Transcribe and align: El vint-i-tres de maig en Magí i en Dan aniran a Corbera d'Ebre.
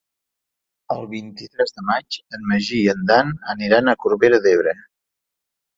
El 0.95 1.03
vint-i-tres 1.11 1.75
de 1.77 1.85
maig 1.91 2.19
en 2.39 2.49
Magí 2.53 2.81
i 2.87 2.91
en 2.97 3.07
Dan 3.13 3.33
aniran 3.57 3.95
a 3.95 3.97
Corbera 4.07 4.43
d'Ebre. 4.49 4.77